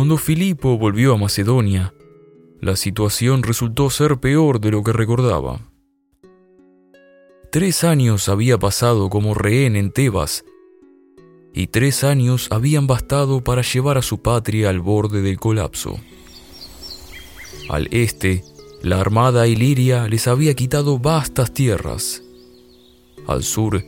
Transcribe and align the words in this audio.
Cuando 0.00 0.16
Filipo 0.16 0.78
volvió 0.78 1.12
a 1.12 1.18
Macedonia, 1.18 1.92
la 2.58 2.74
situación 2.76 3.42
resultó 3.42 3.90
ser 3.90 4.16
peor 4.18 4.58
de 4.58 4.70
lo 4.70 4.82
que 4.82 4.94
recordaba. 4.94 5.60
Tres 7.52 7.84
años 7.84 8.30
había 8.30 8.56
pasado 8.56 9.10
como 9.10 9.34
rehén 9.34 9.76
en 9.76 9.90
Tebas, 9.92 10.42
y 11.52 11.66
tres 11.66 12.02
años 12.02 12.48
habían 12.50 12.86
bastado 12.86 13.44
para 13.44 13.60
llevar 13.60 13.98
a 13.98 14.02
su 14.02 14.22
patria 14.22 14.70
al 14.70 14.80
borde 14.80 15.20
del 15.20 15.38
colapso. 15.38 16.00
Al 17.68 17.86
este, 17.90 18.42
la 18.80 19.02
armada 19.02 19.48
iliria 19.48 20.08
les 20.08 20.28
había 20.28 20.54
quitado 20.54 20.98
vastas 20.98 21.52
tierras. 21.52 22.22
Al 23.26 23.42
sur, 23.42 23.84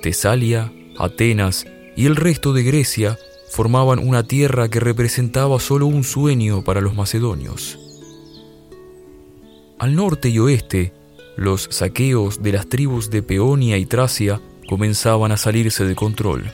Tesalia, 0.00 0.72
Atenas 0.96 1.66
y 1.96 2.06
el 2.06 2.14
resto 2.14 2.52
de 2.52 2.62
Grecia 2.62 3.18
formaban 3.50 3.98
una 3.98 4.22
tierra 4.22 4.68
que 4.68 4.80
representaba 4.80 5.58
solo 5.60 5.86
un 5.86 6.04
sueño 6.04 6.62
para 6.62 6.80
los 6.80 6.94
macedonios. 6.94 7.78
Al 9.78 9.94
norte 9.94 10.28
y 10.28 10.38
oeste, 10.38 10.92
los 11.36 11.68
saqueos 11.70 12.42
de 12.42 12.52
las 12.52 12.66
tribus 12.66 13.10
de 13.10 13.22
Peonia 13.22 13.76
y 13.76 13.86
Tracia 13.86 14.40
comenzaban 14.68 15.32
a 15.32 15.36
salirse 15.36 15.84
de 15.84 15.94
control. 15.94 16.50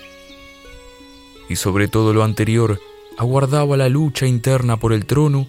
Y 1.49 1.57
sobre 1.57 1.89
todo 1.89 2.13
lo 2.13 2.25
anterior, 2.25 2.81
aguardaba 3.17 3.77
la 3.77 3.89
lucha 3.89 4.27
interna 4.27 4.77
por 4.77 4.93
el 4.93 5.07
trono, 5.07 5.47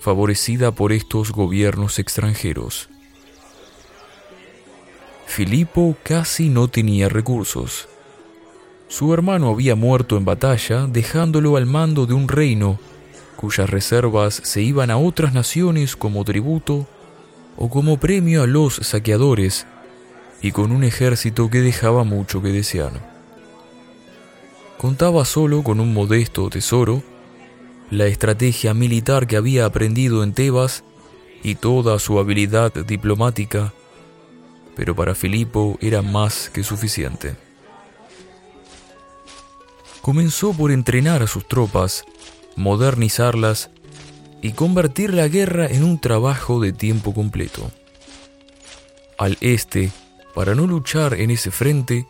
favorecida 0.00 0.72
por 0.72 0.92
estos 0.92 1.32
gobiernos 1.32 1.98
extranjeros. 1.98 2.88
Filipo 5.26 5.96
casi 6.02 6.48
no 6.48 6.68
tenía 6.68 7.08
recursos. 7.08 7.89
Su 8.90 9.14
hermano 9.14 9.50
había 9.50 9.76
muerto 9.76 10.16
en 10.16 10.24
batalla, 10.24 10.88
dejándolo 10.88 11.56
al 11.56 11.64
mando 11.64 12.06
de 12.06 12.14
un 12.14 12.26
reino 12.26 12.80
cuyas 13.36 13.70
reservas 13.70 14.40
se 14.44 14.62
iban 14.62 14.90
a 14.90 14.98
otras 14.98 15.32
naciones 15.32 15.94
como 15.94 16.24
tributo 16.24 16.88
o 17.56 17.70
como 17.70 17.98
premio 17.98 18.42
a 18.42 18.48
los 18.48 18.74
saqueadores, 18.74 19.66
y 20.42 20.50
con 20.50 20.72
un 20.72 20.82
ejército 20.82 21.48
que 21.50 21.60
dejaba 21.60 22.02
mucho 22.02 22.42
que 22.42 22.48
desear. 22.48 22.90
Contaba 24.76 25.24
solo 25.24 25.62
con 25.62 25.78
un 25.78 25.94
modesto 25.94 26.50
tesoro, 26.50 27.02
la 27.90 28.06
estrategia 28.06 28.74
militar 28.74 29.28
que 29.28 29.36
había 29.36 29.66
aprendido 29.66 30.24
en 30.24 30.32
Tebas 30.32 30.82
y 31.44 31.54
toda 31.54 31.98
su 32.00 32.18
habilidad 32.18 32.72
diplomática, 32.74 33.72
pero 34.74 34.96
para 34.96 35.14
Filipo 35.14 35.78
era 35.80 36.02
más 36.02 36.50
que 36.50 36.64
suficiente. 36.64 37.49
Comenzó 40.02 40.52
por 40.54 40.70
entrenar 40.70 41.22
a 41.22 41.26
sus 41.26 41.46
tropas 41.46 42.04
modernizarlas 42.56 43.70
y 44.42 44.52
convertir 44.52 45.14
la 45.14 45.28
guerra 45.28 45.66
en 45.66 45.84
un 45.84 46.00
trabajo 46.00 46.60
de 46.60 46.72
tiempo 46.72 47.14
completo. 47.14 47.70
Al 49.18 49.36
este, 49.40 49.90
para 50.34 50.54
no 50.54 50.66
luchar 50.66 51.14
en 51.14 51.30
ese 51.30 51.50
frente, 51.50 52.06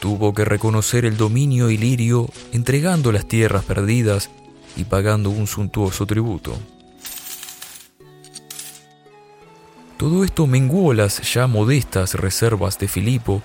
tuvo 0.00 0.34
que 0.34 0.44
reconocer 0.44 1.04
el 1.04 1.16
dominio 1.16 1.70
ilirio 1.70 2.28
entregando 2.52 3.12
las 3.12 3.26
tierras 3.26 3.64
perdidas 3.64 4.30
y 4.76 4.84
pagando 4.84 5.30
un 5.30 5.46
suntuoso 5.46 6.06
tributo. 6.06 6.58
Todo 9.96 10.24
esto 10.24 10.48
menguó 10.48 10.94
las 10.94 11.32
ya 11.32 11.46
modestas 11.46 12.14
reservas 12.14 12.78
de 12.78 12.88
Filipo, 12.88 13.42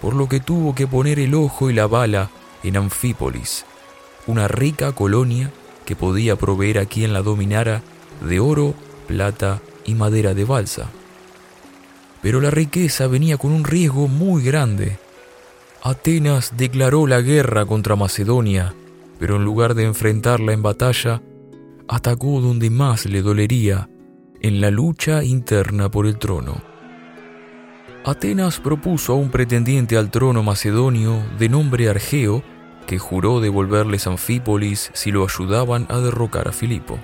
por 0.00 0.14
lo 0.14 0.28
que 0.28 0.38
tuvo 0.38 0.74
que 0.74 0.86
poner 0.86 1.18
el 1.18 1.34
ojo 1.34 1.68
y 1.68 1.74
la 1.74 1.88
bala 1.88 2.30
en 2.62 2.76
Anfípolis, 2.76 3.64
una 4.26 4.48
rica 4.48 4.92
colonia 4.92 5.50
que 5.84 5.96
podía 5.96 6.36
proveer 6.36 6.78
a 6.78 6.86
quien 6.86 7.12
la 7.12 7.22
dominara 7.22 7.82
de 8.26 8.40
oro, 8.40 8.74
plata 9.06 9.60
y 9.84 9.94
madera 9.94 10.34
de 10.34 10.44
balsa. 10.44 10.90
Pero 12.22 12.40
la 12.40 12.50
riqueza 12.50 13.06
venía 13.06 13.38
con 13.38 13.52
un 13.52 13.64
riesgo 13.64 14.08
muy 14.08 14.42
grande. 14.42 14.98
Atenas 15.82 16.52
declaró 16.56 17.06
la 17.06 17.22
guerra 17.22 17.64
contra 17.64 17.96
Macedonia, 17.96 18.74
pero 19.18 19.36
en 19.36 19.44
lugar 19.44 19.74
de 19.74 19.84
enfrentarla 19.84 20.52
en 20.52 20.62
batalla, 20.62 21.22
atacó 21.88 22.40
donde 22.40 22.70
más 22.70 23.06
le 23.06 23.22
dolería, 23.22 23.88
en 24.40 24.60
la 24.60 24.70
lucha 24.70 25.24
interna 25.24 25.90
por 25.90 26.06
el 26.06 26.18
trono. 26.18 26.69
Atenas 28.04 28.60
propuso 28.60 29.12
a 29.12 29.16
un 29.16 29.30
pretendiente 29.30 29.98
al 29.98 30.10
trono 30.10 30.42
macedonio 30.42 31.22
de 31.38 31.50
nombre 31.50 31.90
Argeo 31.90 32.42
que 32.86 32.98
juró 32.98 33.40
devolverles 33.40 34.06
Anfípolis 34.06 34.90
si 34.94 35.12
lo 35.12 35.22
ayudaban 35.22 35.86
a 35.90 35.98
derrocar 35.98 36.48
a 36.48 36.52
Filipo. 36.52 36.98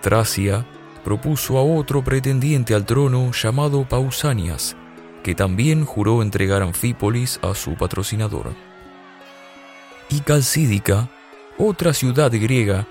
Tracia 0.00 0.64
propuso 1.02 1.58
a 1.58 1.62
otro 1.62 2.04
pretendiente 2.04 2.74
al 2.74 2.86
trono 2.86 3.32
llamado 3.32 3.88
Pausanias, 3.88 4.76
que 5.24 5.34
también 5.34 5.84
juró 5.84 6.22
entregar 6.22 6.62
Anfípolis 6.62 7.40
a 7.42 7.56
su 7.56 7.74
patrocinador. 7.74 8.52
Y 10.10 10.20
Calcídica, 10.20 11.08
otra 11.58 11.92
ciudad 11.92 12.30
griega, 12.30 12.86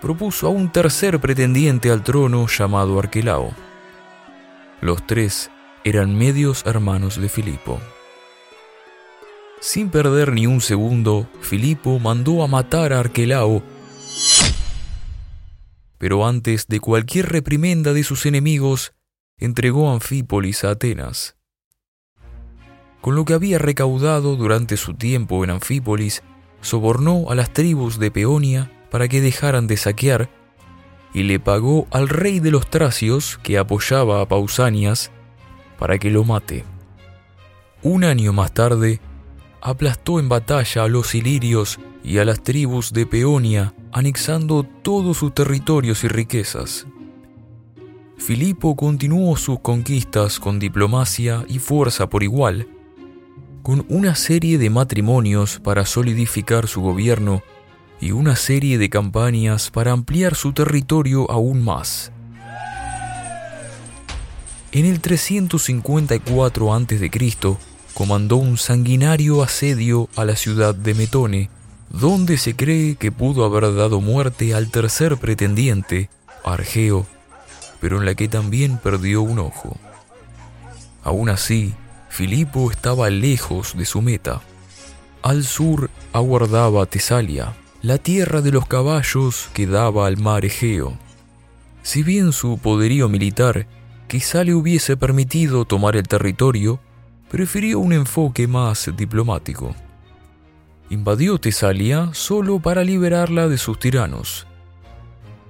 propuso 0.00 0.48
a 0.48 0.50
un 0.50 0.72
tercer 0.72 1.20
pretendiente 1.20 1.92
al 1.92 2.02
trono 2.02 2.48
llamado 2.48 2.98
Arquelao. 2.98 3.65
Los 4.80 5.06
tres 5.06 5.50
eran 5.84 6.16
medios 6.16 6.64
hermanos 6.66 7.20
de 7.20 7.28
Filipo. 7.28 7.80
Sin 9.60 9.90
perder 9.90 10.32
ni 10.32 10.46
un 10.46 10.60
segundo, 10.60 11.28
Filipo 11.40 11.98
mandó 11.98 12.42
a 12.42 12.46
matar 12.46 12.92
a 12.92 13.00
Arquelao, 13.00 13.62
pero 15.98 16.26
antes 16.26 16.66
de 16.68 16.78
cualquier 16.80 17.30
reprimenda 17.30 17.92
de 17.92 18.04
sus 18.04 18.26
enemigos, 18.26 18.92
entregó 19.38 19.90
Anfípolis 19.90 20.64
a 20.64 20.70
Atenas. 20.70 21.36
Con 23.00 23.14
lo 23.14 23.24
que 23.24 23.34
había 23.34 23.58
recaudado 23.58 24.36
durante 24.36 24.76
su 24.76 24.94
tiempo 24.94 25.42
en 25.42 25.50
Anfípolis, 25.50 26.22
sobornó 26.60 27.30
a 27.30 27.34
las 27.34 27.52
tribus 27.52 27.98
de 27.98 28.10
Peonia 28.10 28.70
para 28.90 29.08
que 29.08 29.20
dejaran 29.20 29.66
de 29.66 29.76
saquear 29.76 30.30
y 31.16 31.22
le 31.22 31.40
pagó 31.40 31.86
al 31.90 32.10
rey 32.10 32.40
de 32.40 32.50
los 32.50 32.68
tracios 32.68 33.40
que 33.42 33.56
apoyaba 33.56 34.20
a 34.20 34.28
Pausanias 34.28 35.10
para 35.78 35.96
que 35.96 36.10
lo 36.10 36.24
mate. 36.24 36.66
Un 37.82 38.04
año 38.04 38.34
más 38.34 38.52
tarde, 38.52 39.00
aplastó 39.62 40.20
en 40.20 40.28
batalla 40.28 40.84
a 40.84 40.88
los 40.88 41.14
ilirios 41.14 41.80
y 42.04 42.18
a 42.18 42.26
las 42.26 42.42
tribus 42.42 42.92
de 42.92 43.06
Peonia, 43.06 43.72
anexando 43.92 44.62
todos 44.82 45.16
sus 45.16 45.32
territorios 45.32 46.04
y 46.04 46.08
riquezas. 46.08 46.86
Filipo 48.18 48.76
continuó 48.76 49.38
sus 49.38 49.60
conquistas 49.60 50.38
con 50.38 50.58
diplomacia 50.58 51.46
y 51.48 51.60
fuerza 51.60 52.10
por 52.10 52.24
igual, 52.24 52.68
con 53.62 53.86
una 53.88 54.16
serie 54.16 54.58
de 54.58 54.68
matrimonios 54.68 55.60
para 55.60 55.86
solidificar 55.86 56.68
su 56.68 56.82
gobierno 56.82 57.42
y 58.00 58.12
una 58.12 58.36
serie 58.36 58.78
de 58.78 58.90
campañas 58.90 59.70
para 59.70 59.92
ampliar 59.92 60.34
su 60.34 60.52
territorio 60.52 61.30
aún 61.30 61.62
más. 61.62 62.12
En 64.72 64.84
el 64.84 65.00
354 65.00 66.74
a.C., 66.74 67.10
comandó 67.94 68.36
un 68.36 68.58
sanguinario 68.58 69.42
asedio 69.42 70.10
a 70.16 70.26
la 70.26 70.36
ciudad 70.36 70.74
de 70.74 70.92
Metone, 70.92 71.50
donde 71.88 72.36
se 72.36 72.54
cree 72.54 72.96
que 72.96 73.10
pudo 73.10 73.44
haber 73.44 73.74
dado 73.74 74.02
muerte 74.02 74.52
al 74.52 74.70
tercer 74.70 75.16
pretendiente, 75.16 76.10
Argeo, 76.44 77.06
pero 77.80 77.98
en 77.98 78.04
la 78.04 78.14
que 78.14 78.28
también 78.28 78.76
perdió 78.76 79.22
un 79.22 79.38
ojo. 79.38 79.78
Aún 81.02 81.30
así, 81.30 81.74
Filipo 82.10 82.70
estaba 82.70 83.08
lejos 83.08 83.76
de 83.76 83.86
su 83.86 84.02
meta. 84.02 84.42
Al 85.22 85.44
sur 85.44 85.90
aguardaba 86.12 86.84
Tesalia, 86.86 87.54
la 87.82 87.98
tierra 87.98 88.40
de 88.40 88.50
los 88.52 88.66
caballos 88.66 89.50
que 89.52 89.66
daba 89.66 90.06
al 90.06 90.16
mar 90.16 90.44
Egeo. 90.44 90.98
Si 91.82 92.02
bien 92.02 92.32
su 92.32 92.58
poderío 92.58 93.08
militar 93.08 93.66
quizá 94.08 94.44
le 94.44 94.54
hubiese 94.54 94.96
permitido 94.96 95.64
tomar 95.64 95.96
el 95.96 96.08
territorio, 96.08 96.80
prefirió 97.30 97.78
un 97.78 97.92
enfoque 97.92 98.46
más 98.46 98.90
diplomático. 98.96 99.74
Invadió 100.90 101.38
Tesalia 101.38 102.10
solo 102.12 102.60
para 102.60 102.84
liberarla 102.84 103.48
de 103.48 103.58
sus 103.58 103.78
tiranos. 103.78 104.46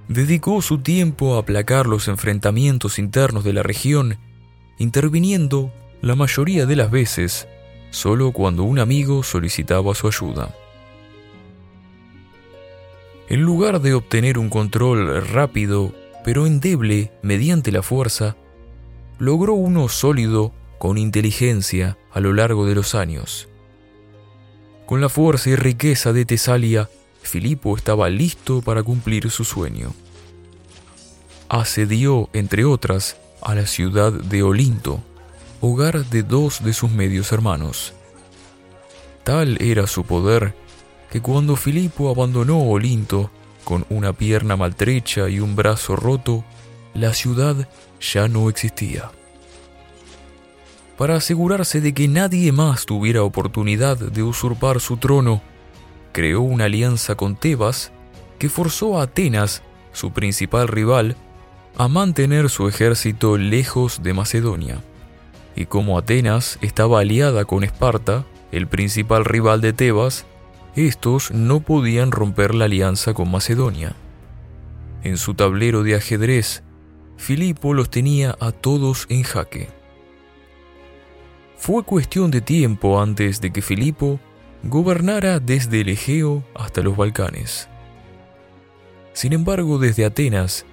Dedicó 0.07 0.61
su 0.61 0.79
tiempo 0.79 1.35
a 1.35 1.39
aplacar 1.39 1.85
los 1.85 2.07
enfrentamientos 2.07 2.97
internos 2.97 3.43
de 3.43 3.53
la 3.53 3.63
región, 3.63 4.17
interviniendo 4.79 5.71
la 6.01 6.15
mayoría 6.15 6.65
de 6.65 6.75
las 6.75 6.91
veces 6.91 7.47
solo 7.89 8.31
cuando 8.31 8.63
un 8.63 8.79
amigo 8.79 9.23
solicitaba 9.23 9.95
su 9.95 10.07
ayuda. 10.07 10.53
En 13.29 13.41
lugar 13.41 13.81
de 13.81 13.93
obtener 13.93 14.37
un 14.37 14.49
control 14.49 15.25
rápido 15.27 15.93
pero 16.23 16.45
endeble 16.45 17.11
mediante 17.21 17.71
la 17.71 17.81
fuerza, 17.81 18.35
logró 19.17 19.53
uno 19.53 19.87
sólido 19.87 20.53
con 20.77 20.97
inteligencia 20.97 21.97
a 22.11 22.19
lo 22.19 22.33
largo 22.33 22.65
de 22.65 22.75
los 22.75 22.95
años. 22.95 23.47
Con 24.85 25.01
la 25.01 25.09
fuerza 25.09 25.49
y 25.49 25.55
riqueza 25.55 26.13
de 26.13 26.25
Tesalia, 26.25 26.89
Filipo 27.21 27.75
estaba 27.75 28.09
listo 28.09 28.61
para 28.61 28.83
cumplir 28.83 29.29
su 29.31 29.43
sueño. 29.43 29.93
Asedió, 31.49 32.29
entre 32.33 32.65
otras, 32.65 33.17
a 33.41 33.55
la 33.55 33.65
ciudad 33.65 34.11
de 34.11 34.43
Olinto, 34.43 35.01
hogar 35.61 36.05
de 36.05 36.23
dos 36.23 36.63
de 36.63 36.73
sus 36.73 36.91
medios 36.91 37.31
hermanos. 37.31 37.93
Tal 39.23 39.61
era 39.61 39.87
su 39.87 40.03
poder 40.03 40.55
que 41.09 41.21
cuando 41.21 41.55
Filipo 41.55 42.09
abandonó 42.09 42.61
Olinto 42.61 43.31
con 43.63 43.85
una 43.89 44.13
pierna 44.13 44.55
maltrecha 44.55 45.29
y 45.29 45.39
un 45.39 45.55
brazo 45.55 45.95
roto, 45.95 46.43
la 46.93 47.13
ciudad 47.13 47.67
ya 47.99 48.27
no 48.27 48.49
existía. 48.49 49.11
Para 50.97 51.15
asegurarse 51.15 51.79
de 51.79 51.93
que 51.93 52.07
nadie 52.07 52.51
más 52.51 52.85
tuviera 52.85 53.23
oportunidad 53.23 53.97
de 53.97 54.23
usurpar 54.23 54.79
su 54.79 54.97
trono, 54.97 55.41
creó 56.11 56.41
una 56.41 56.65
alianza 56.65 57.15
con 57.15 57.35
Tebas 57.35 57.91
que 58.39 58.49
forzó 58.49 58.99
a 58.99 59.03
Atenas, 59.03 59.61
su 59.91 60.11
principal 60.11 60.67
rival, 60.67 61.15
a 61.77 61.87
mantener 61.87 62.49
su 62.49 62.67
ejército 62.67 63.37
lejos 63.37 64.01
de 64.01 64.13
Macedonia. 64.13 64.81
Y 65.55 65.65
como 65.65 65.97
Atenas 65.97 66.57
estaba 66.61 67.01
aliada 67.01 67.45
con 67.45 67.63
Esparta, 67.63 68.25
el 68.51 68.67
principal 68.67 69.25
rival 69.25 69.61
de 69.61 69.73
Tebas, 69.73 70.25
estos 70.77 71.31
no 71.31 71.61
podían 71.61 72.11
romper 72.11 72.53
la 72.53 72.65
alianza 72.65 73.13
con 73.13 73.31
Macedonia. 73.31 73.95
En 75.03 75.17
su 75.17 75.33
tablero 75.33 75.83
de 75.83 75.95
ajedrez, 75.95 76.63
Filipo 77.17 77.73
los 77.73 77.89
tenía 77.89 78.35
a 78.39 78.51
todos 78.51 79.07
en 79.09 79.23
jaque. 79.23 79.69
Fue 81.57 81.83
cuestión 81.83 82.29
de 82.29 82.41
tiempo 82.41 83.01
antes 83.01 83.41
de 83.41 83.51
que 83.51 83.63
Filipo 83.63 84.19
gobernara 84.63 85.39
desde 85.39 85.81
el 85.81 85.89
Egeo 85.89 86.43
hasta 86.53 86.81
los 86.81 86.95
Balcanes. 86.95 87.67
Sin 89.13 89.33
embargo, 89.33 89.79
desde 89.79 90.05
Atenas 90.05 90.65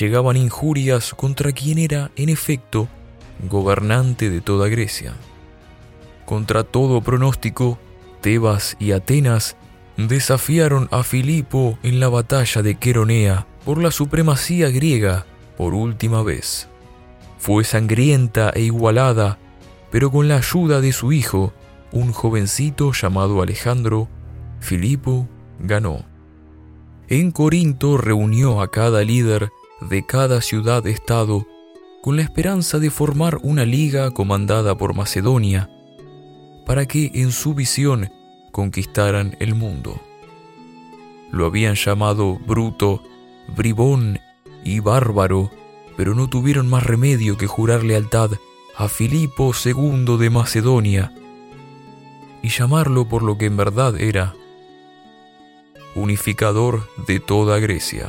llegaban 0.00 0.36
injurias 0.36 1.14
contra 1.14 1.52
quien 1.52 1.78
era, 1.78 2.10
en 2.16 2.28
efecto, 2.28 2.88
gobernante 3.48 4.28
de 4.28 4.40
toda 4.40 4.68
Grecia. 4.68 5.14
Contra 6.24 6.64
todo 6.64 7.00
pronóstico, 7.00 7.78
Tebas 8.22 8.76
y 8.78 8.92
Atenas 8.92 9.56
desafiaron 9.98 10.88
a 10.90 11.02
Filipo 11.02 11.78
en 11.82 12.00
la 12.00 12.08
batalla 12.08 12.62
de 12.62 12.76
Queronea 12.76 13.46
por 13.64 13.82
la 13.82 13.90
supremacía 13.90 14.70
griega 14.70 15.26
por 15.58 15.74
última 15.74 16.22
vez. 16.22 16.68
Fue 17.38 17.64
sangrienta 17.64 18.50
e 18.54 18.62
igualada, 18.62 19.38
pero 19.90 20.10
con 20.10 20.28
la 20.28 20.36
ayuda 20.36 20.80
de 20.80 20.92
su 20.92 21.12
hijo, 21.12 21.52
un 21.90 22.12
jovencito 22.12 22.92
llamado 22.92 23.42
Alejandro, 23.42 24.08
Filipo 24.60 25.28
ganó. 25.58 26.04
En 27.08 27.32
Corinto 27.32 27.98
reunió 27.98 28.62
a 28.62 28.70
cada 28.70 29.02
líder 29.02 29.50
de 29.80 30.06
cada 30.06 30.40
ciudad-estado 30.40 31.46
con 32.02 32.16
la 32.16 32.22
esperanza 32.22 32.78
de 32.78 32.90
formar 32.90 33.38
una 33.42 33.64
liga 33.64 34.10
comandada 34.12 34.76
por 34.76 34.94
Macedonia, 34.94 35.68
para 36.66 36.86
que 36.86 37.10
en 37.14 37.32
su 37.32 37.54
visión 37.54 38.12
conquistaran 38.50 39.36
el 39.40 39.54
mundo. 39.54 40.00
Lo 41.30 41.46
habían 41.46 41.74
llamado 41.74 42.38
bruto, 42.38 43.02
bribón 43.56 44.20
y 44.64 44.80
bárbaro, 44.80 45.50
pero 45.96 46.14
no 46.14 46.28
tuvieron 46.28 46.68
más 46.68 46.84
remedio 46.84 47.36
que 47.36 47.46
jurar 47.46 47.82
lealtad 47.84 48.30
a 48.76 48.88
Filipo 48.88 49.52
II 49.64 50.16
de 50.18 50.30
Macedonia 50.30 51.12
y 52.42 52.48
llamarlo 52.48 53.08
por 53.08 53.22
lo 53.22 53.38
que 53.38 53.46
en 53.46 53.56
verdad 53.56 54.00
era, 54.00 54.34
unificador 55.94 56.88
de 57.06 57.20
toda 57.20 57.58
Grecia. 57.58 58.08